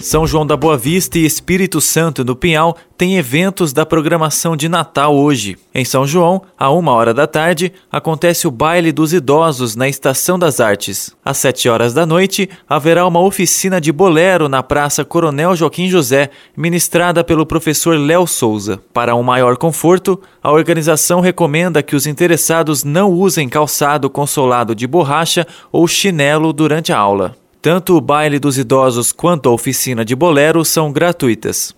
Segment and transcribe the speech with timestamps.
[0.00, 4.68] são João da Boa Vista e Espírito Santo do Pinhal têm eventos da programação de
[4.68, 5.58] Natal hoje.
[5.74, 10.38] Em São João, a uma hora da tarde, acontece o Baile dos Idosos na Estação
[10.38, 11.14] das Artes.
[11.24, 16.30] Às sete horas da noite, haverá uma oficina de bolero na Praça Coronel Joaquim José,
[16.56, 18.80] ministrada pelo professor Léo Souza.
[18.92, 24.86] Para um maior conforto, a organização recomenda que os interessados não usem calçado consolado de
[24.86, 27.39] borracha ou chinelo durante a aula.
[27.62, 31.74] Tanto o baile dos idosos quanto a oficina de bolero são gratuitas.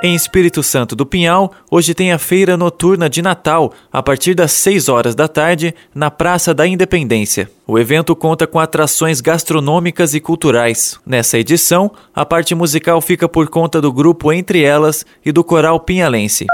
[0.00, 4.52] Em Espírito Santo do Pinhal, hoje tem a feira noturna de Natal, a partir das
[4.52, 7.50] 6 horas da tarde, na Praça da Independência.
[7.66, 11.00] O evento conta com atrações gastronômicas e culturais.
[11.04, 15.80] Nessa edição, a parte musical fica por conta do grupo Entre Elas e do Coral
[15.80, 16.46] Pinhalense.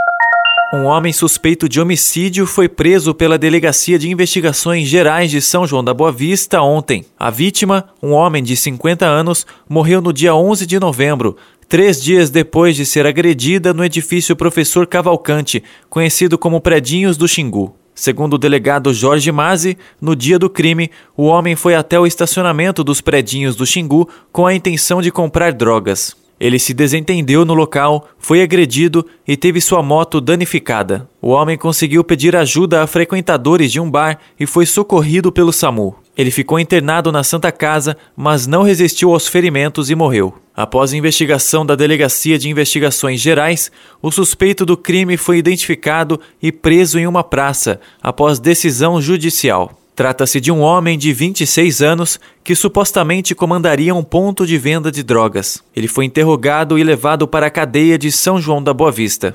[0.75, 5.85] Um homem suspeito de homicídio foi preso pela Delegacia de Investigações Gerais de São João
[5.85, 7.05] da Boa Vista ontem.
[7.19, 11.37] A vítima, um homem de 50 anos, morreu no dia 11 de novembro,
[11.69, 17.77] três dias depois de ser agredida no edifício Professor Cavalcante, conhecido como Predinhos do Xingu.
[17.95, 22.83] Segundo o delegado Jorge Mazzi, no dia do crime, o homem foi até o estacionamento
[22.83, 26.22] dos Predinhos do Xingu com a intenção de comprar drogas.
[26.43, 31.09] Ele se desentendeu no local, foi agredido e teve sua moto danificada.
[31.21, 35.95] O homem conseguiu pedir ajuda a frequentadores de um bar e foi socorrido pelo SAMU.
[36.19, 40.35] Ele ficou internado na Santa Casa, mas não resistiu aos ferimentos e morreu.
[40.53, 43.71] Após investigação da Delegacia de Investigações Gerais,
[44.03, 49.79] o suspeito do crime foi identificado e preso em uma praça, após decisão judicial.
[49.95, 55.03] Trata-se de um homem de 26 anos que supostamente comandaria um ponto de venda de
[55.03, 55.63] drogas.
[55.77, 59.33] Ele foi interrogado e levado para a cadeia de São João da Boa Vista.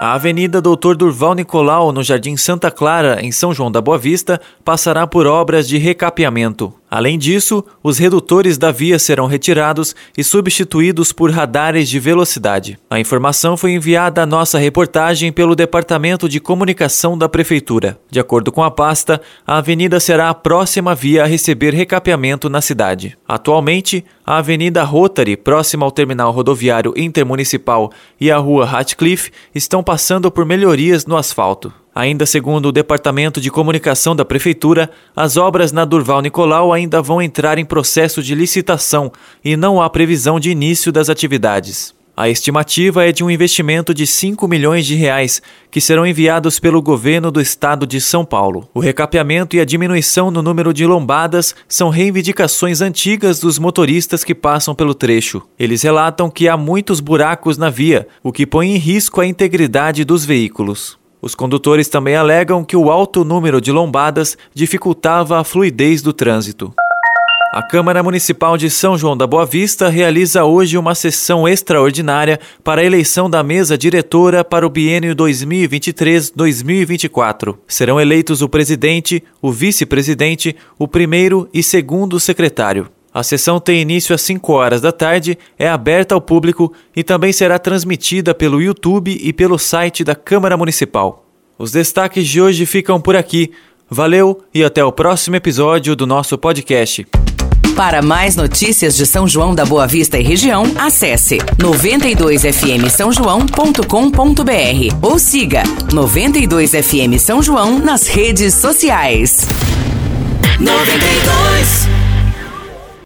[0.00, 4.40] A Avenida Doutor Durval Nicolau, no Jardim Santa Clara, em São João da Boa Vista,
[4.64, 6.72] passará por obras de recapeamento.
[6.90, 12.78] Além disso, os redutores da via serão retirados e substituídos por radares de velocidade.
[12.88, 17.98] A informação foi enviada à nossa reportagem pelo Departamento de Comunicação da Prefeitura.
[18.10, 22.60] De acordo com a pasta, a avenida será a próxima via a receber recapeamento na
[22.60, 23.18] cidade.
[23.26, 30.30] Atualmente, a Avenida Rotary, próxima ao terminal rodoviário intermunicipal, e a Rua Ratcliffe estão passando
[30.30, 31.72] por melhorias no asfalto.
[31.98, 37.20] Ainda segundo o Departamento de Comunicação da Prefeitura, as obras na Durval Nicolau ainda vão
[37.20, 39.10] entrar em processo de licitação
[39.44, 41.92] e não há previsão de início das atividades.
[42.16, 45.42] A estimativa é de um investimento de 5 milhões de reais,
[45.72, 48.70] que serão enviados pelo governo do estado de São Paulo.
[48.72, 54.36] O recapeamento e a diminuição no número de lombadas são reivindicações antigas dos motoristas que
[54.36, 55.42] passam pelo trecho.
[55.58, 60.04] Eles relatam que há muitos buracos na via, o que põe em risco a integridade
[60.04, 60.96] dos veículos.
[61.20, 66.72] Os condutores também alegam que o alto número de lombadas dificultava a fluidez do trânsito.
[67.52, 72.82] A Câmara Municipal de São João da Boa Vista realiza hoje uma sessão extraordinária para
[72.82, 77.56] a eleição da mesa diretora para o biênio 2023-2024.
[77.66, 82.90] Serão eleitos o presidente, o vice-presidente, o primeiro e segundo secretário.
[83.18, 87.32] A sessão tem início às 5 horas da tarde, é aberta ao público e também
[87.32, 91.26] será transmitida pelo YouTube e pelo site da Câmara Municipal.
[91.58, 93.50] Os destaques de hoje ficam por aqui.
[93.90, 97.08] Valeu e até o próximo episódio do nosso podcast.
[97.74, 103.82] Para mais notícias de São João da Boa Vista e região, acesse 92fm São João.com.br
[105.02, 109.40] ou siga 92fm São João nas redes sociais.
[110.60, 111.97] 92